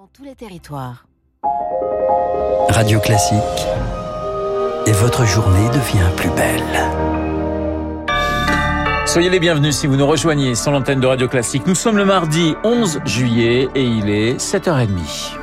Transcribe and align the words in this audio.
Dans 0.00 0.08
tous 0.14 0.24
les 0.24 0.34
territoires. 0.34 1.04
Radio 2.70 2.98
Classique. 3.00 3.38
Et 4.86 4.92
votre 4.92 5.26
journée 5.26 5.68
devient 5.68 6.08
plus 6.16 6.30
belle. 6.30 6.62
Soyez 9.04 9.28
les 9.28 9.38
bienvenus 9.38 9.76
si 9.76 9.86
vous 9.86 9.96
nous 9.96 10.06
rejoignez 10.06 10.54
sur 10.54 10.70
l'antenne 10.70 11.00
de 11.00 11.06
Radio 11.06 11.28
Classique. 11.28 11.66
Nous 11.66 11.74
sommes 11.74 11.98
le 11.98 12.06
mardi 12.06 12.54
11 12.64 13.00
juillet 13.04 13.68
et 13.74 13.84
il 13.84 14.08
est 14.08 14.40
7h30. 14.40 15.36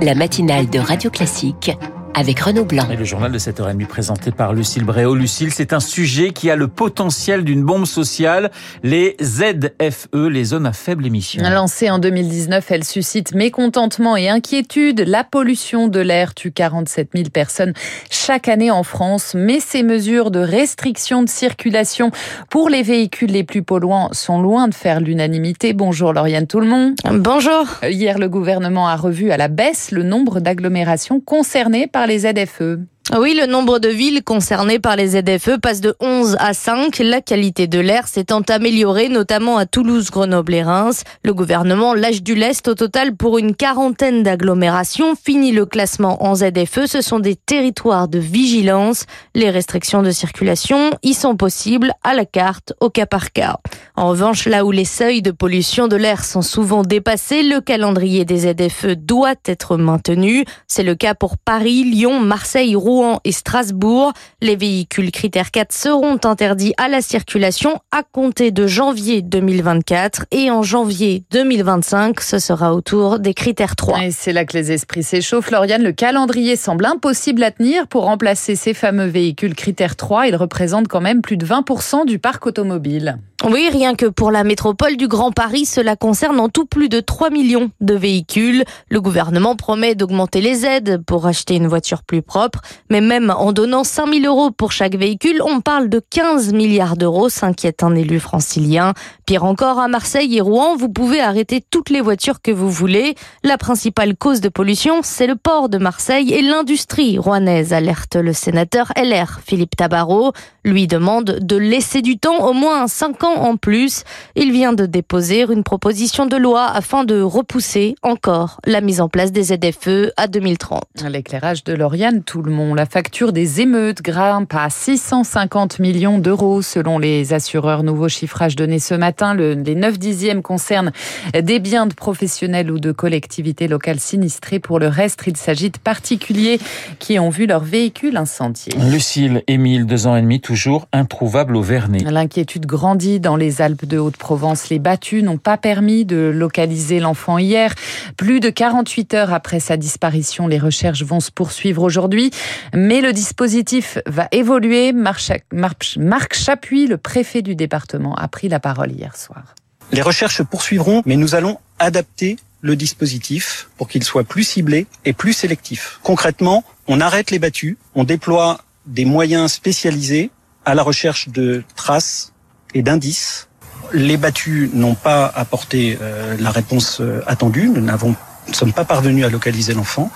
La 0.00 0.14
matinale 0.14 0.70
de 0.70 0.78
Radio 0.78 1.10
Classique 1.10 1.72
avec 2.16 2.40
Renaud 2.40 2.64
Blanc. 2.64 2.88
Et 2.90 2.96
le 2.96 3.04
journal 3.04 3.30
de 3.30 3.38
7h30 3.38 3.86
présenté 3.86 4.30
par 4.30 4.54
Lucille 4.54 4.84
Bréau. 4.84 5.14
Lucille, 5.14 5.52
c'est 5.52 5.74
un 5.74 5.80
sujet 5.80 6.30
qui 6.30 6.50
a 6.50 6.56
le 6.56 6.66
potentiel 6.66 7.44
d'une 7.44 7.62
bombe 7.62 7.84
sociale, 7.84 8.50
les 8.82 9.16
ZFE, 9.22 10.08
les 10.14 10.44
zones 10.44 10.64
à 10.64 10.72
faible 10.72 11.04
émission. 11.06 11.42
Lancée 11.42 11.90
en 11.90 11.98
2019, 11.98 12.70
elle 12.70 12.84
suscite 12.84 13.34
mécontentement 13.34 14.16
et 14.16 14.30
inquiétude. 14.30 15.04
La 15.06 15.24
pollution 15.24 15.88
de 15.88 16.00
l'air 16.00 16.34
tue 16.34 16.52
47 16.52 17.10
000 17.14 17.28
personnes 17.28 17.74
chaque 18.10 18.48
année 18.48 18.70
en 18.70 18.82
France, 18.82 19.34
mais 19.36 19.60
ces 19.60 19.82
mesures 19.82 20.30
de 20.30 20.40
restriction 20.40 21.22
de 21.22 21.28
circulation 21.28 22.12
pour 22.48 22.70
les 22.70 22.82
véhicules 22.82 23.30
les 23.30 23.44
plus 23.44 23.62
polluants 23.62 24.08
sont 24.12 24.40
loin 24.40 24.68
de 24.68 24.74
faire 24.74 25.00
l'unanimité. 25.00 25.74
Bonjour 25.74 26.14
Lauriane 26.14 26.46
Tout-le-Monde. 26.46 26.94
Bonjour. 27.12 27.66
Hier, 27.82 28.18
le 28.18 28.30
gouvernement 28.30 28.88
a 28.88 28.96
revu 28.96 29.32
à 29.32 29.36
la 29.36 29.48
baisse 29.48 29.90
le 29.90 30.02
nombre 30.02 30.40
d'agglomérations 30.40 31.20
concernées 31.20 31.86
par 31.86 32.05
les 32.06 32.20
ZFE. 32.20 32.86
Oui, 33.14 33.38
le 33.40 33.46
nombre 33.46 33.78
de 33.78 33.88
villes 33.88 34.24
concernées 34.24 34.80
par 34.80 34.96
les 34.96 35.10
ZFE 35.10 35.60
passe 35.62 35.80
de 35.80 35.94
11 36.00 36.36
à 36.40 36.52
5. 36.52 36.98
La 36.98 37.20
qualité 37.20 37.68
de 37.68 37.78
l'air 37.78 38.08
s'étant 38.08 38.40
améliorée, 38.40 39.08
notamment 39.08 39.58
à 39.58 39.64
Toulouse, 39.64 40.10
Grenoble 40.10 40.54
et 40.54 40.64
Reims. 40.64 41.04
Le 41.22 41.32
gouvernement 41.32 41.94
lâche 41.94 42.24
du 42.24 42.34
lest 42.34 42.66
au 42.66 42.74
total 42.74 43.14
pour 43.14 43.38
une 43.38 43.54
quarantaine 43.54 44.24
d'agglomérations. 44.24 45.14
Fini 45.14 45.52
le 45.52 45.66
classement 45.66 46.24
en 46.24 46.34
ZFE. 46.34 46.86
Ce 46.86 47.00
sont 47.00 47.20
des 47.20 47.36
territoires 47.36 48.08
de 48.08 48.18
vigilance. 48.18 49.06
Les 49.36 49.50
restrictions 49.50 50.02
de 50.02 50.10
circulation 50.10 50.90
y 51.04 51.14
sont 51.14 51.36
possibles 51.36 51.92
à 52.02 52.12
la 52.12 52.24
carte, 52.24 52.72
au 52.80 52.90
cas 52.90 53.06
par 53.06 53.30
cas. 53.30 53.58
En 53.94 54.08
revanche, 54.08 54.46
là 54.46 54.64
où 54.64 54.72
les 54.72 54.84
seuils 54.84 55.22
de 55.22 55.30
pollution 55.30 55.86
de 55.86 55.96
l'air 55.96 56.24
sont 56.24 56.42
souvent 56.42 56.82
dépassés, 56.82 57.44
le 57.44 57.60
calendrier 57.60 58.24
des 58.24 58.52
ZFE 58.52 58.96
doit 58.96 59.34
être 59.44 59.76
maintenu. 59.76 60.44
C'est 60.66 60.82
le 60.82 60.96
cas 60.96 61.14
pour 61.14 61.38
Paris, 61.38 61.84
Lyon, 61.84 62.18
Marseille, 62.18 62.74
Rouen 62.74 62.95
Rouen 62.96 63.20
et 63.24 63.32
Strasbourg. 63.32 64.14
Les 64.40 64.56
véhicules 64.56 65.10
critères 65.10 65.50
4 65.50 65.70
seront 65.70 66.18
interdits 66.24 66.72
à 66.78 66.88
la 66.88 67.02
circulation 67.02 67.78
à 67.92 68.02
compter 68.02 68.52
de 68.52 68.66
janvier 68.66 69.20
2024 69.20 70.24
et 70.30 70.50
en 70.50 70.62
janvier 70.62 71.24
2025, 71.30 72.20
ce 72.20 72.38
sera 72.38 72.74
autour 72.74 73.18
des 73.18 73.34
critères 73.34 73.76
3. 73.76 74.04
Et 74.04 74.10
c'est 74.12 74.32
là 74.32 74.46
que 74.46 74.56
les 74.56 74.72
esprits 74.72 75.02
s'échauffent. 75.02 75.50
Lauriane, 75.50 75.82
le 75.82 75.92
calendrier 75.92 76.56
semble 76.56 76.86
impossible 76.86 77.42
à 77.42 77.50
tenir 77.50 77.86
pour 77.86 78.04
remplacer 78.04 78.56
ces 78.56 78.72
fameux 78.72 79.06
véhicules 79.06 79.54
critères 79.54 79.96
3. 79.96 80.28
Ils 80.28 80.36
représentent 80.36 80.88
quand 80.88 81.02
même 81.02 81.20
plus 81.20 81.36
de 81.36 81.44
20% 81.44 82.06
du 82.06 82.18
parc 82.18 82.46
automobile. 82.46 83.18
Oui, 83.44 83.68
rien 83.70 83.94
que 83.94 84.06
pour 84.06 84.30
la 84.30 84.44
métropole 84.44 84.96
du 84.96 85.08
Grand 85.08 85.30
Paris, 85.30 85.66
cela 85.66 85.94
concerne 85.94 86.40
en 86.40 86.48
tout 86.48 86.64
plus 86.64 86.88
de 86.88 87.00
3 87.00 87.28
millions 87.28 87.70
de 87.82 87.94
véhicules. 87.94 88.64
Le 88.88 89.00
gouvernement 89.02 89.56
promet 89.56 89.94
d'augmenter 89.94 90.40
les 90.40 90.64
aides 90.64 91.02
pour 91.06 91.26
acheter 91.26 91.56
une 91.56 91.66
voiture 91.66 92.02
plus 92.02 92.22
propre. 92.22 92.62
Mais 92.88 93.02
même 93.02 93.30
en 93.30 93.52
donnant 93.52 93.84
5 93.84 94.14
000 94.14 94.24
euros 94.24 94.50
pour 94.50 94.72
chaque 94.72 94.96
véhicule, 94.96 95.42
on 95.44 95.60
parle 95.60 95.90
de 95.90 96.00
15 96.00 96.54
milliards 96.54 96.96
d'euros, 96.96 97.28
s'inquiète 97.28 97.82
un 97.82 97.94
élu 97.94 98.20
francilien. 98.20 98.94
Pire 99.26 99.44
encore, 99.44 99.80
à 99.80 99.88
Marseille 99.88 100.38
et 100.38 100.40
Rouen, 100.40 100.74
vous 100.74 100.88
pouvez 100.88 101.20
arrêter 101.20 101.62
toutes 101.70 101.90
les 101.90 102.00
voitures 102.00 102.40
que 102.40 102.50
vous 102.50 102.70
voulez. 102.70 103.16
La 103.44 103.58
principale 103.58 104.16
cause 104.16 104.40
de 104.40 104.48
pollution, 104.48 105.00
c'est 105.02 105.26
le 105.26 105.36
port 105.36 105.68
de 105.68 105.76
Marseille 105.76 106.32
et 106.32 106.40
l'industrie 106.40 107.18
rouennaise, 107.18 107.74
alerte 107.74 108.16
le 108.16 108.32
sénateur 108.32 108.92
LR 108.96 109.40
Philippe 109.44 109.76
Tabarot. 109.76 110.32
Lui 110.64 110.86
demande 110.86 111.38
de 111.42 111.56
laisser 111.56 112.00
du 112.00 112.18
temps, 112.18 112.48
au 112.48 112.54
moins 112.54 112.88
5 112.88 113.25
ans 113.26 113.42
en 113.42 113.56
plus. 113.56 114.04
Il 114.34 114.52
vient 114.52 114.72
de 114.72 114.86
déposer 114.86 115.42
une 115.42 115.62
proposition 115.62 116.26
de 116.26 116.36
loi 116.36 116.64
afin 116.64 117.04
de 117.04 117.20
repousser 117.20 117.94
encore 118.02 118.60
la 118.64 118.80
mise 118.80 119.00
en 119.00 119.08
place 119.08 119.32
des 119.32 119.44
ZFE 119.44 120.12
à 120.16 120.28
2030. 120.28 120.82
L'éclairage 121.10 121.64
de 121.64 121.74
Lauriane, 121.74 122.22
tout 122.22 122.42
le 122.42 122.50
monde. 122.50 122.76
La 122.76 122.86
facture 122.86 123.32
des 123.32 123.60
émeutes 123.60 124.02
grimpe 124.02 124.54
à 124.54 124.70
650 124.70 125.78
millions 125.78 126.18
d'euros 126.18 126.62
selon 126.62 126.98
les 126.98 127.34
assureurs. 127.34 127.82
Nouveau 127.82 128.08
chiffrage 128.08 128.56
donné 128.56 128.78
ce 128.78 128.94
matin. 128.94 129.34
les 129.34 129.74
9 129.74 129.98
dixièmes 129.98 130.42
concernent 130.42 130.92
des 131.34 131.58
biens 131.58 131.86
de 131.86 131.94
professionnels 131.94 132.70
ou 132.70 132.78
de 132.78 132.92
collectivités 132.92 133.68
locales 133.68 134.00
sinistrées. 134.00 134.60
Pour 134.60 134.78
le 134.78 134.88
reste, 134.88 135.22
il 135.26 135.36
s'agit 135.36 135.70
de 135.70 135.78
particuliers 135.78 136.58
qui 136.98 137.18
ont 137.18 137.30
vu 137.30 137.46
leur 137.46 137.62
véhicule 137.62 138.16
incendié. 138.16 138.72
Lucille, 138.90 139.42
Émile, 139.48 139.86
deux 139.86 140.06
ans 140.06 140.16
et 140.16 140.22
demi, 140.22 140.40
toujours 140.40 140.86
introuvable 140.92 141.56
au 141.56 141.62
Vernet. 141.62 142.02
L'inquiétude 142.02 142.66
grandit 142.66 143.15
dans 143.18 143.36
les 143.36 143.60
Alpes 143.62 143.84
de 143.84 143.98
Haute-Provence. 143.98 144.68
Les 144.68 144.78
battus 144.78 145.22
n'ont 145.22 145.38
pas 145.38 145.56
permis 145.56 146.04
de 146.04 146.16
localiser 146.16 147.00
l'enfant 147.00 147.38
hier. 147.38 147.74
Plus 148.16 148.40
de 148.40 148.50
48 148.50 149.14
heures 149.14 149.32
après 149.32 149.60
sa 149.60 149.76
disparition, 149.76 150.46
les 150.48 150.58
recherches 150.58 151.02
vont 151.02 151.20
se 151.20 151.30
poursuivre 151.30 151.82
aujourd'hui. 151.82 152.30
Mais 152.74 153.00
le 153.00 153.12
dispositif 153.12 153.98
va 154.06 154.28
évoluer. 154.32 154.92
Marc 154.92 156.34
Chapuis, 156.34 156.86
le 156.86 156.96
préfet 156.96 157.42
du 157.42 157.54
département, 157.54 158.14
a 158.14 158.28
pris 158.28 158.48
la 158.48 158.60
parole 158.60 158.92
hier 158.92 159.16
soir. 159.16 159.54
Les 159.92 160.02
recherches 160.02 160.38
se 160.38 160.42
poursuivront, 160.42 161.02
mais 161.06 161.16
nous 161.16 161.34
allons 161.34 161.58
adapter 161.78 162.36
le 162.60 162.74
dispositif 162.74 163.68
pour 163.76 163.88
qu'il 163.88 164.02
soit 164.02 164.24
plus 164.24 164.42
ciblé 164.42 164.86
et 165.04 165.12
plus 165.12 165.32
sélectif. 165.32 166.00
Concrètement, 166.02 166.64
on 166.88 167.00
arrête 167.00 167.30
les 167.30 167.38
battus, 167.38 167.76
on 167.94 168.04
déploie 168.04 168.60
des 168.86 169.04
moyens 169.04 169.52
spécialisés 169.52 170.30
à 170.64 170.74
la 170.74 170.82
recherche 170.82 171.28
de 171.28 171.62
traces 171.76 172.32
et 172.76 172.82
d'indices. 172.82 173.48
Les 173.92 174.16
battus 174.16 174.70
n'ont 174.74 174.94
pas 174.94 175.26
apporté 175.34 175.98
euh, 176.00 176.36
la 176.38 176.50
réponse 176.50 177.00
euh, 177.00 177.22
attendue. 177.26 177.70
Nous 177.72 177.80
n'avons 177.80 178.14
ne 178.48 178.54
sommes 178.54 178.72
pas 178.72 178.84
parvenus 178.84 179.24
à 179.24 179.28
localiser 179.28 179.74
l'enfant, 179.74 180.08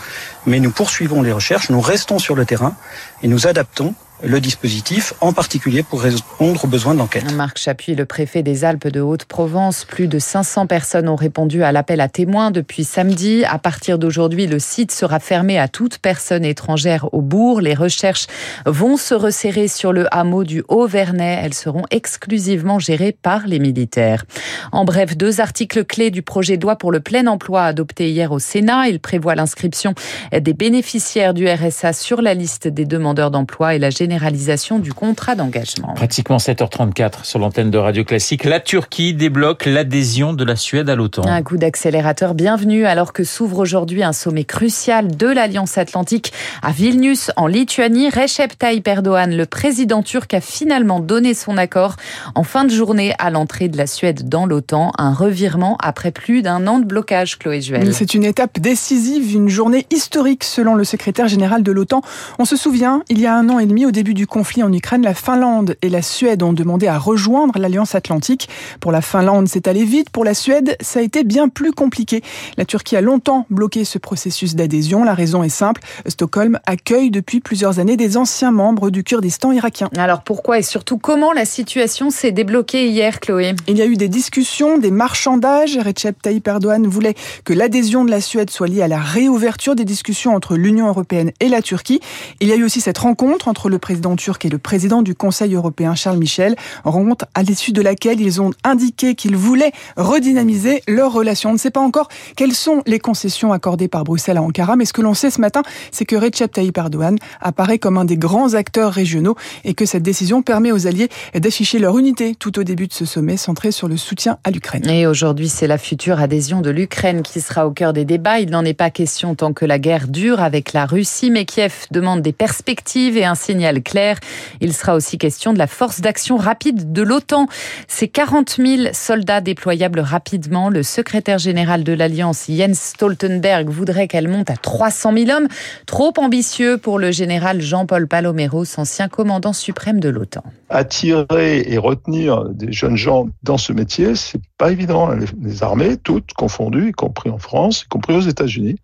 mais 0.46 0.60
nous 0.60 0.70
poursuivons 0.70 1.20
les 1.20 1.32
recherches, 1.32 1.68
nous 1.68 1.80
restons 1.80 2.20
sur 2.20 2.36
le 2.36 2.44
terrain 2.44 2.76
et 3.24 3.28
nous 3.28 3.48
adaptons 3.48 3.92
le 4.22 4.40
dispositif, 4.40 5.14
en 5.20 5.32
particulier 5.32 5.82
pour 5.82 6.02
répondre 6.02 6.64
aux 6.64 6.68
besoins 6.68 6.94
de 6.94 6.98
l'enquête. 6.98 7.32
Marc 7.32 7.58
Chapuis, 7.58 7.94
le 7.94 8.04
préfet 8.04 8.42
des 8.42 8.64
Alpes 8.64 8.88
de 8.88 9.00
Haute-Provence, 9.00 9.84
plus 9.84 10.08
de 10.08 10.18
500 10.18 10.66
personnes 10.66 11.08
ont 11.08 11.16
répondu 11.16 11.62
à 11.62 11.72
l'appel 11.72 12.00
à 12.00 12.08
témoins 12.08 12.50
depuis 12.50 12.84
samedi. 12.84 13.44
À 13.44 13.58
partir 13.58 13.98
d'aujourd'hui, 13.98 14.46
le 14.46 14.58
site 14.58 14.92
sera 14.92 15.20
fermé 15.20 15.58
à 15.58 15.68
toute 15.68 15.98
personne 15.98 16.44
étrangère 16.44 17.12
au 17.12 17.22
bourg. 17.22 17.60
Les 17.60 17.74
recherches 17.74 18.26
vont 18.66 18.96
se 18.96 19.14
resserrer 19.14 19.68
sur 19.68 19.92
le 19.92 20.06
hameau 20.14 20.44
du 20.44 20.62
Haut-Vernay. 20.68 21.40
Elles 21.42 21.54
seront 21.54 21.84
exclusivement 21.90 22.78
gérées 22.78 23.16
par 23.20 23.46
les 23.46 23.58
militaires. 23.58 24.24
En 24.72 24.84
bref, 24.84 25.16
deux 25.16 25.40
articles 25.40 25.84
clés 25.84 26.10
du 26.10 26.22
projet 26.22 26.56
de 26.56 26.62
loi 26.62 26.76
pour 26.76 26.92
le 26.92 27.00
plein 27.00 27.26
emploi 27.26 27.64
adopté 27.64 28.10
hier 28.10 28.32
au 28.32 28.38
Sénat. 28.38 28.88
Il 28.88 29.00
prévoit 29.00 29.34
l'inscription 29.34 29.94
des 30.32 30.52
bénéficiaires 30.52 31.32
du 31.32 31.48
RSA 31.48 31.92
sur 31.92 32.20
la 32.20 32.34
liste 32.34 32.68
des 32.68 32.84
demandeurs 32.84 33.30
d'emploi 33.30 33.74
et 33.74 33.78
la 33.78 33.90
généralisation 33.90 34.09
généralisation 34.10 34.80
du 34.80 34.92
contrat 34.92 35.36
d'engagement. 35.36 35.94
Pratiquement 35.94 36.38
7h34 36.38 37.22
sur 37.22 37.38
l'antenne 37.38 37.70
de 37.70 37.78
Radio 37.78 38.02
Classique. 38.02 38.42
La 38.42 38.58
Turquie 38.58 39.14
débloque 39.14 39.66
l'adhésion 39.66 40.32
de 40.32 40.42
la 40.42 40.56
Suède 40.56 40.90
à 40.90 40.96
l'OTAN. 40.96 41.22
Un 41.28 41.42
coup 41.44 41.56
d'accélérateur 41.56 42.34
bienvenu 42.34 42.86
alors 42.86 43.12
que 43.12 43.22
s'ouvre 43.22 43.60
aujourd'hui 43.60 44.02
un 44.02 44.12
sommet 44.12 44.42
crucial 44.42 45.16
de 45.16 45.28
l'Alliance 45.28 45.78
Atlantique 45.78 46.32
à 46.60 46.72
Vilnius 46.72 47.30
en 47.36 47.46
Lituanie. 47.46 48.10
Recep 48.10 48.58
Tayyip 48.58 48.88
Erdogan, 48.88 49.32
le 49.32 49.46
président 49.46 50.02
turc, 50.02 50.34
a 50.34 50.40
finalement 50.40 50.98
donné 50.98 51.32
son 51.32 51.56
accord 51.56 51.94
en 52.34 52.42
fin 52.42 52.64
de 52.64 52.70
journée 52.70 53.14
à 53.20 53.30
l'entrée 53.30 53.68
de 53.68 53.76
la 53.76 53.86
Suède 53.86 54.28
dans 54.28 54.44
l'OTAN. 54.44 54.90
Un 54.98 55.14
revirement 55.14 55.78
après 55.80 56.10
plus 56.10 56.42
d'un 56.42 56.66
an 56.66 56.80
de 56.80 56.84
blocage, 56.84 57.38
Chloé 57.38 57.60
Juel. 57.60 57.94
C'est 57.94 58.14
une 58.14 58.24
étape 58.24 58.58
décisive, 58.58 59.32
une 59.32 59.48
journée 59.48 59.86
historique 59.92 60.42
selon 60.42 60.74
le 60.74 60.82
secrétaire 60.82 61.28
général 61.28 61.62
de 61.62 61.70
l'OTAN. 61.70 62.02
On 62.40 62.44
se 62.44 62.56
souvient, 62.56 63.04
il 63.08 63.20
y 63.20 63.26
a 63.26 63.36
un 63.36 63.48
an 63.50 63.60
et 63.60 63.66
demi, 63.66 63.86
au 63.86 63.92
début 64.00 64.14
du 64.14 64.26
conflit 64.26 64.62
en 64.62 64.72
Ukraine, 64.72 65.02
la 65.02 65.12
Finlande 65.12 65.76
et 65.82 65.90
la 65.90 66.00
Suède 66.00 66.42
ont 66.42 66.54
demandé 66.54 66.86
à 66.86 66.96
rejoindre 66.96 67.58
l'Alliance 67.58 67.94
Atlantique. 67.94 68.48
Pour 68.80 68.92
la 68.92 69.02
Finlande, 69.02 69.46
c'est 69.46 69.68
allé 69.68 69.84
vite. 69.84 70.08
Pour 70.08 70.24
la 70.24 70.32
Suède, 70.32 70.74
ça 70.80 71.00
a 71.00 71.02
été 71.02 71.22
bien 71.22 71.50
plus 71.50 71.72
compliqué. 71.72 72.22
La 72.56 72.64
Turquie 72.64 72.96
a 72.96 73.02
longtemps 73.02 73.44
bloqué 73.50 73.84
ce 73.84 73.98
processus 73.98 74.54
d'adhésion. 74.54 75.04
La 75.04 75.12
raison 75.12 75.42
est 75.42 75.50
simple. 75.50 75.82
Stockholm 76.06 76.58
accueille 76.64 77.10
depuis 77.10 77.40
plusieurs 77.40 77.78
années 77.78 77.98
des 77.98 78.16
anciens 78.16 78.52
membres 78.52 78.88
du 78.88 79.04
Kurdistan 79.04 79.52
irakien. 79.52 79.90
Alors 79.98 80.22
pourquoi 80.22 80.58
et 80.58 80.62
surtout 80.62 80.96
comment 80.96 81.34
la 81.34 81.44
situation 81.44 82.08
s'est 82.08 82.32
débloquée 82.32 82.88
hier, 82.88 83.20
Chloé? 83.20 83.54
Il 83.68 83.76
y 83.76 83.82
a 83.82 83.86
eu 83.86 83.96
des 83.96 84.08
discussions, 84.08 84.78
des 84.78 84.90
marchandages. 84.90 85.76
Recep 85.76 86.22
Tayyip 86.22 86.48
Erdogan 86.48 86.86
voulait 86.86 87.16
que 87.44 87.52
l'adhésion 87.52 88.06
de 88.06 88.10
la 88.10 88.22
Suède 88.22 88.48
soit 88.48 88.66
liée 88.66 88.80
à 88.80 88.88
la 88.88 88.98
réouverture 88.98 89.74
des 89.74 89.84
discussions 89.84 90.34
entre 90.34 90.56
l'Union 90.56 90.88
européenne 90.88 91.32
et 91.40 91.50
la 91.50 91.60
Turquie. 91.60 92.00
Il 92.40 92.48
y 92.48 92.52
a 92.52 92.56
eu 92.56 92.64
aussi 92.64 92.80
cette 92.80 92.96
rencontre 92.96 93.46
entre 93.46 93.68
le 93.68 93.76
président 93.76 93.89
président 93.90 94.14
turc 94.14 94.44
et 94.44 94.48
le 94.48 94.58
président 94.58 95.02
du 95.02 95.16
Conseil 95.16 95.52
européen 95.52 95.96
Charles 95.96 96.18
Michel. 96.18 96.54
Rencontre 96.84 97.26
à 97.34 97.42
l'issue 97.42 97.72
de 97.72 97.82
laquelle 97.82 98.20
ils 98.20 98.40
ont 98.40 98.52
indiqué 98.62 99.16
qu'ils 99.16 99.34
voulaient 99.34 99.72
redynamiser 99.96 100.84
leurs 100.86 101.12
relations. 101.12 101.50
On 101.50 101.54
ne 101.54 101.58
sait 101.58 101.72
pas 101.72 101.80
encore 101.80 102.06
quelles 102.36 102.52
sont 102.52 102.84
les 102.86 103.00
concessions 103.00 103.52
accordées 103.52 103.88
par 103.88 104.04
Bruxelles 104.04 104.36
à 104.36 104.42
Ankara, 104.42 104.76
mais 104.76 104.84
ce 104.84 104.92
que 104.92 105.02
l'on 105.02 105.12
sait 105.12 105.30
ce 105.30 105.40
matin, 105.40 105.62
c'est 105.90 106.04
que 106.04 106.14
Recep 106.14 106.52
Tayyip 106.52 106.78
Erdogan 106.78 107.16
apparaît 107.40 107.80
comme 107.80 107.98
un 107.98 108.04
des 108.04 108.16
grands 108.16 108.54
acteurs 108.54 108.92
régionaux 108.92 109.34
et 109.64 109.74
que 109.74 109.86
cette 109.86 110.04
décision 110.04 110.42
permet 110.42 110.70
aux 110.70 110.86
alliés 110.86 111.08
d'afficher 111.34 111.80
leur 111.80 111.98
unité 111.98 112.36
tout 112.36 112.60
au 112.60 112.62
début 112.62 112.86
de 112.86 112.92
ce 112.92 113.04
sommet 113.04 113.36
centré 113.36 113.72
sur 113.72 113.88
le 113.88 113.96
soutien 113.96 114.38
à 114.44 114.52
l'Ukraine. 114.52 114.88
Et 114.88 115.08
aujourd'hui, 115.08 115.48
c'est 115.48 115.66
la 115.66 115.78
future 115.78 116.20
adhésion 116.20 116.60
de 116.60 116.70
l'Ukraine 116.70 117.22
qui 117.22 117.40
sera 117.40 117.66
au 117.66 117.72
cœur 117.72 117.92
des 117.92 118.04
débats. 118.04 118.38
Il 118.38 118.50
n'en 118.50 118.64
est 118.64 118.72
pas 118.72 118.90
question 118.90 119.34
tant 119.34 119.52
que 119.52 119.64
la 119.64 119.80
guerre 119.80 120.06
dure 120.06 120.40
avec 120.40 120.74
la 120.74 120.86
Russie, 120.86 121.32
mais 121.32 121.44
Kiev 121.44 121.86
demande 121.90 122.22
des 122.22 122.32
perspectives 122.32 123.16
et 123.16 123.24
un 123.24 123.34
signal 123.34 123.79
clair. 123.82 124.18
Il 124.60 124.72
sera 124.72 124.94
aussi 124.94 125.18
question 125.18 125.52
de 125.52 125.58
la 125.58 125.66
force 125.66 126.00
d'action 126.00 126.36
rapide 126.36 126.92
de 126.92 127.02
l'OTAN. 127.02 127.46
C'est 127.88 128.08
40 128.08 128.56
000 128.56 128.88
soldats 128.92 129.40
déployables 129.40 130.00
rapidement. 130.00 130.68
Le 130.68 130.82
secrétaire 130.82 131.38
général 131.38 131.84
de 131.84 131.92
l'Alliance, 131.92 132.46
Jens 132.48 132.78
Stoltenberg, 132.78 133.68
voudrait 133.68 134.08
qu'elle 134.08 134.28
monte 134.28 134.50
à 134.50 134.56
300 134.56 135.12
000 135.16 135.30
hommes. 135.30 135.48
Trop 135.86 136.12
ambitieux 136.18 136.78
pour 136.78 136.98
le 136.98 137.10
général 137.10 137.60
Jean-Paul 137.60 138.06
Paloméros, 138.06 138.78
ancien 138.78 139.08
commandant 139.08 139.52
suprême 139.52 140.00
de 140.00 140.08
l'OTAN. 140.08 140.44
Attirer 140.68 141.64
et 141.66 141.78
retenir 141.78 142.44
des 142.50 142.72
jeunes 142.72 142.96
gens 142.96 143.28
dans 143.42 143.58
ce 143.58 143.72
métier, 143.72 144.14
c'est 144.14 144.40
pas 144.58 144.70
évident. 144.70 145.10
Les 145.42 145.62
armées, 145.62 145.96
toutes 145.96 146.32
confondues, 146.32 146.88
y 146.88 146.92
compris 146.92 147.30
en 147.30 147.38
France, 147.38 147.82
y 147.82 147.88
compris 147.88 148.14
aux 148.14 148.20
États-Unis, 148.20 148.76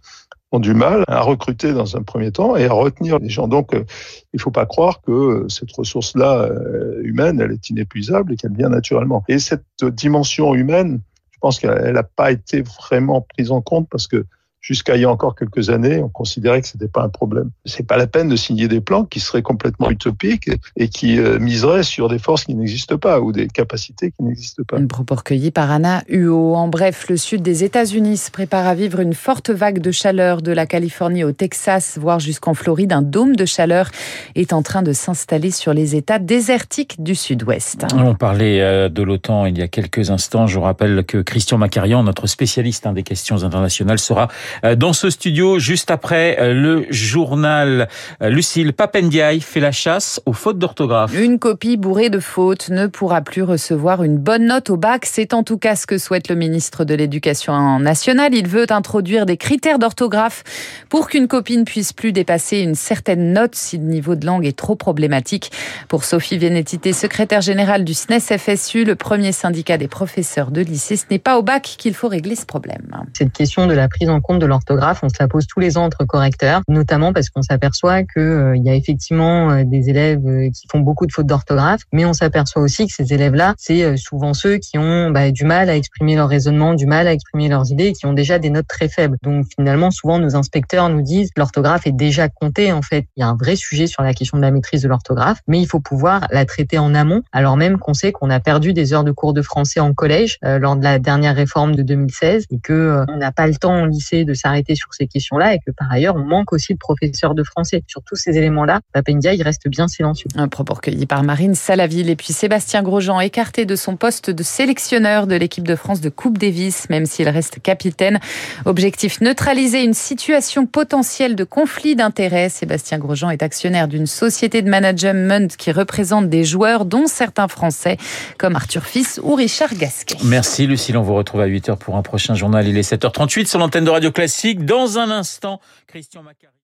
du 0.58 0.74
mal 0.74 1.04
à 1.08 1.20
recruter 1.20 1.72
dans 1.72 1.96
un 1.96 2.02
premier 2.02 2.32
temps 2.32 2.56
et 2.56 2.66
à 2.66 2.72
retenir 2.72 3.18
les 3.18 3.28
gens. 3.28 3.48
Donc, 3.48 3.74
euh, 3.74 3.84
il 4.32 4.40
faut 4.40 4.50
pas 4.50 4.66
croire 4.66 5.00
que 5.00 5.12
euh, 5.12 5.48
cette 5.48 5.72
ressource-là 5.72 6.42
euh, 6.42 7.00
humaine, 7.02 7.40
elle 7.40 7.52
est 7.52 7.70
inépuisable 7.70 8.32
et 8.32 8.36
qu'elle 8.36 8.54
vient 8.54 8.68
naturellement. 8.68 9.24
Et 9.28 9.38
cette 9.38 9.64
dimension 9.82 10.54
humaine, 10.54 11.00
je 11.30 11.38
pense 11.40 11.58
qu'elle 11.58 11.92
n'a 11.92 12.02
pas 12.02 12.32
été 12.32 12.62
vraiment 12.62 13.20
prise 13.20 13.50
en 13.50 13.60
compte 13.60 13.88
parce 13.90 14.06
que 14.06 14.24
jusqu'à 14.66 14.96
il 14.96 15.02
y 15.02 15.04
a 15.04 15.10
encore 15.10 15.36
quelques 15.36 15.70
années, 15.70 16.02
on 16.02 16.08
considérait 16.08 16.60
que 16.60 16.66
c'était 16.66 16.88
pas 16.88 17.02
un 17.02 17.08
problème. 17.08 17.50
C'est 17.66 17.86
pas 17.86 17.96
la 17.96 18.08
peine 18.08 18.28
de 18.28 18.34
signer 18.34 18.66
des 18.66 18.80
plans 18.80 19.04
qui 19.04 19.20
seraient 19.20 19.42
complètement 19.42 19.90
utopiques 19.90 20.50
et 20.76 20.88
qui 20.88 21.20
euh, 21.20 21.38
miseraient 21.38 21.84
sur 21.84 22.08
des 22.08 22.18
forces 22.18 22.44
qui 22.44 22.54
n'existent 22.56 22.98
pas 22.98 23.20
ou 23.20 23.30
des 23.30 23.46
capacités 23.46 24.10
qui 24.10 24.24
n'existent 24.24 24.64
pas. 24.66 24.78
Une 24.78 24.88
propos 24.88 25.14
recueilli 25.14 25.52
par 25.52 25.70
Anna 25.70 26.02
Huo. 26.08 26.56
En 26.56 26.66
bref, 26.66 27.08
le 27.08 27.16
sud 27.16 27.42
des 27.42 27.62
États-Unis 27.62 28.16
se 28.16 28.32
prépare 28.32 28.66
à 28.66 28.74
vivre 28.74 28.98
une 28.98 29.14
forte 29.14 29.50
vague 29.50 29.78
de 29.78 29.92
chaleur 29.92 30.42
de 30.42 30.50
la 30.50 30.66
Californie 30.66 31.22
au 31.22 31.30
Texas, 31.30 31.96
voire 32.00 32.18
jusqu'en 32.18 32.54
Floride. 32.54 32.92
Un 32.92 33.02
dôme 33.02 33.36
de 33.36 33.44
chaleur 33.44 33.90
est 34.34 34.52
en 34.52 34.62
train 34.62 34.82
de 34.82 34.92
s'installer 34.92 35.52
sur 35.52 35.74
les 35.74 35.94
États 35.94 36.18
désertiques 36.18 37.00
du 37.00 37.14
sud-ouest. 37.14 37.86
On 37.94 38.16
parlait 38.16 38.60
euh, 38.62 38.88
de 38.88 39.02
l'OTAN 39.04 39.46
il 39.46 39.56
y 39.58 39.62
a 39.62 39.68
quelques 39.68 40.10
instants. 40.10 40.48
Je 40.48 40.58
rappelle 40.58 41.04
que 41.04 41.18
Christian 41.18 41.56
Macarian, 41.56 42.02
notre 42.02 42.26
spécialiste 42.26 42.84
hein, 42.84 42.92
des 42.92 43.04
questions 43.04 43.44
internationales, 43.44 44.00
sera 44.00 44.26
dans 44.62 44.92
ce 44.92 45.10
studio 45.10 45.58
juste 45.58 45.90
après 45.90 46.36
euh, 46.40 46.52
le 46.52 46.86
journal. 46.90 47.88
Euh, 48.22 48.28
Lucille 48.28 48.72
Papendiaï 48.72 49.40
fait 49.40 49.60
la 49.60 49.72
chasse 49.72 50.20
aux 50.26 50.32
fautes 50.32 50.58
d'orthographe. 50.58 51.12
Une 51.14 51.38
copie 51.38 51.76
bourrée 51.76 52.10
de 52.10 52.18
fautes 52.18 52.68
ne 52.70 52.86
pourra 52.86 53.20
plus 53.20 53.42
recevoir 53.42 54.02
une 54.02 54.18
bonne 54.18 54.46
note 54.46 54.70
au 54.70 54.76
bac. 54.76 55.06
C'est 55.06 55.34
en 55.34 55.42
tout 55.42 55.58
cas 55.58 55.76
ce 55.76 55.86
que 55.86 55.98
souhaite 55.98 56.28
le 56.28 56.34
ministre 56.34 56.84
de 56.84 56.94
l'Éducation 56.94 57.78
nationale. 57.78 58.34
Il 58.34 58.48
veut 58.48 58.66
introduire 58.70 59.26
des 59.26 59.36
critères 59.36 59.78
d'orthographe 59.78 60.44
pour 60.88 61.08
qu'une 61.08 61.28
copie 61.28 61.56
ne 61.56 61.64
puisse 61.64 61.92
plus 61.92 62.12
dépasser 62.12 62.58
une 62.58 62.74
certaine 62.74 63.32
note 63.32 63.54
si 63.54 63.78
le 63.78 63.84
niveau 63.84 64.14
de 64.14 64.26
langue 64.26 64.46
est 64.46 64.56
trop 64.56 64.76
problématique. 64.76 65.50
Pour 65.88 66.04
Sophie 66.04 66.38
Vénétité, 66.38 66.92
secrétaire 66.92 67.40
générale 67.40 67.84
du 67.84 67.94
SNES 67.94 68.38
FSU, 68.38 68.84
le 68.84 68.94
premier 68.94 69.32
syndicat 69.32 69.78
des 69.78 69.88
professeurs 69.88 70.50
de 70.50 70.60
lycée, 70.60 70.96
ce 70.96 71.04
n'est 71.10 71.18
pas 71.18 71.38
au 71.38 71.42
bac 71.42 71.62
qu'il 71.78 71.94
faut 71.94 72.08
régler 72.08 72.36
ce 72.36 72.46
problème. 72.46 73.04
Cette 73.12 73.32
question 73.32 73.66
de 73.66 73.74
la 73.74 73.88
prise 73.88 74.08
en 74.08 74.20
compte 74.20 74.38
de 74.38 74.45
l'orthographe, 74.46 75.00
on 75.02 75.08
se 75.08 75.16
la 75.18 75.28
pose 75.28 75.46
tous 75.46 75.60
les 75.60 75.78
ans 75.78 75.84
entre 75.84 76.04
correcteurs, 76.04 76.60
notamment 76.68 77.12
parce 77.12 77.30
qu'on 77.30 77.42
s'aperçoit 77.42 78.02
qu'il 78.02 78.22
euh, 78.22 78.56
y 78.56 78.68
a 78.68 78.74
effectivement 78.74 79.50
euh, 79.50 79.64
des 79.64 79.90
élèves 79.90 80.26
euh, 80.26 80.50
qui 80.50 80.66
font 80.70 80.80
beaucoup 80.80 81.06
de 81.06 81.12
fautes 81.12 81.26
d'orthographe, 81.26 81.82
mais 81.92 82.04
on 82.04 82.12
s'aperçoit 82.12 82.62
aussi 82.62 82.86
que 82.86 82.92
ces 82.92 83.12
élèves-là, 83.12 83.54
c'est 83.58 83.96
souvent 83.96 84.34
ceux 84.34 84.56
qui 84.58 84.78
ont 84.78 85.10
bah, 85.10 85.30
du 85.30 85.44
mal 85.44 85.68
à 85.70 85.76
exprimer 85.76 86.16
leur 86.16 86.28
raisonnement, 86.28 86.74
du 86.74 86.86
mal 86.86 87.06
à 87.06 87.12
exprimer 87.12 87.48
leurs 87.48 87.70
idées, 87.70 87.92
qui 87.92 88.06
ont 88.06 88.12
déjà 88.12 88.38
des 88.38 88.50
notes 88.50 88.66
très 88.68 88.88
faibles. 88.88 89.16
Donc 89.22 89.46
finalement, 89.56 89.90
souvent 89.90 90.18
nos 90.18 90.36
inspecteurs 90.36 90.88
nous 90.88 91.02
disent 91.02 91.30
l'orthographe 91.36 91.86
est 91.86 91.92
déjà 91.92 92.28
comptée. 92.28 92.72
En 92.72 92.82
fait, 92.82 93.06
il 93.16 93.20
y 93.20 93.22
a 93.22 93.28
un 93.28 93.36
vrai 93.36 93.56
sujet 93.56 93.86
sur 93.86 94.02
la 94.02 94.14
question 94.14 94.38
de 94.38 94.42
la 94.42 94.50
maîtrise 94.50 94.82
de 94.82 94.88
l'orthographe, 94.88 95.40
mais 95.46 95.60
il 95.60 95.66
faut 95.66 95.80
pouvoir 95.80 96.26
la 96.30 96.44
traiter 96.44 96.78
en 96.78 96.94
amont, 96.94 97.22
alors 97.32 97.56
même 97.56 97.78
qu'on 97.78 97.94
sait 97.94 98.12
qu'on 98.12 98.30
a 98.30 98.40
perdu 98.40 98.72
des 98.72 98.92
heures 98.92 99.04
de 99.04 99.12
cours 99.12 99.32
de 99.32 99.42
français 99.42 99.80
en 99.80 99.94
collège 99.94 100.38
lors 100.42 100.76
de 100.76 100.84
la 100.84 100.98
dernière 100.98 101.34
réforme 101.34 101.74
de 101.74 101.82
2016 101.82 102.46
et 102.50 102.58
que 102.58 103.04
on 103.08 103.16
n'a 103.16 103.32
pas 103.32 103.46
le 103.46 103.54
temps 103.54 103.82
au 103.82 103.86
lycée 103.86 104.24
de 104.26 104.34
s'arrêter 104.34 104.74
sur 104.74 104.92
ces 104.92 105.06
questions-là 105.06 105.54
et 105.54 105.58
que 105.58 105.70
par 105.70 105.90
ailleurs, 105.90 106.16
on 106.16 106.24
manque 106.24 106.52
aussi 106.52 106.74
de 106.74 106.78
professeurs 106.78 107.34
de 107.34 107.42
français. 107.42 107.82
Sur 107.86 108.02
tous 108.02 108.16
ces 108.16 108.36
éléments-là, 108.36 108.80
Papendia, 108.92 109.34
il 109.34 109.42
reste 109.42 109.68
bien 109.68 109.88
silencieux. 109.88 110.28
Un 110.36 110.48
propos 110.48 110.74
recueilli 110.74 111.06
par 111.06 111.22
Marine 111.22 111.54
Salaville 111.54 112.10
et 112.10 112.16
puis 112.16 112.32
Sébastien 112.32 112.82
Grosjean, 112.82 113.20
écarté 113.20 113.64
de 113.64 113.76
son 113.76 113.96
poste 113.96 114.30
de 114.30 114.42
sélectionneur 114.42 115.26
de 115.26 115.36
l'équipe 115.36 115.66
de 115.66 115.76
France 115.76 116.00
de 116.00 116.08
Coupe 116.08 116.38
Davis, 116.38 116.88
même 116.90 117.06
s'il 117.06 117.28
reste 117.28 117.60
capitaine. 117.62 118.20
Objectif 118.64 119.20
neutraliser 119.20 119.82
une 119.82 119.94
situation 119.94 120.66
potentielle 120.66 121.36
de 121.36 121.44
conflit 121.44 121.96
d'intérêts. 121.96 122.48
Sébastien 122.48 122.98
Grosjean 122.98 123.30
est 123.30 123.42
actionnaire 123.42 123.88
d'une 123.88 124.06
société 124.06 124.62
de 124.62 124.68
management 124.68 125.56
qui 125.56 125.72
représente 125.72 126.28
des 126.28 126.44
joueurs, 126.44 126.84
dont 126.84 127.06
certains 127.06 127.48
Français, 127.48 127.96
comme 128.38 128.56
Arthur 128.56 128.84
Fils 128.84 129.20
ou 129.22 129.34
Richard 129.34 129.74
Gasquet. 129.74 130.16
Merci 130.24 130.66
Lucille, 130.66 130.96
on 130.96 131.02
vous 131.02 131.14
retrouve 131.14 131.40
à 131.40 131.48
8h 131.48 131.76
pour 131.76 131.96
un 131.96 132.02
prochain 132.02 132.34
journal. 132.34 132.66
Il 132.66 132.76
est 132.76 132.92
7h38 132.92 133.46
sur 133.46 133.58
l'antenne 133.58 133.84
de 133.84 133.90
Radio 133.90 134.10
Classique. 134.16 134.64
Dans 134.64 134.98
un 134.98 135.10
instant, 135.10 135.60
Christian 135.86 136.22
Macari. 136.22 136.54